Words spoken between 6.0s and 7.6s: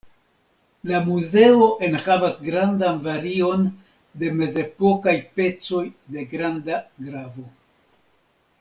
de granda gravo.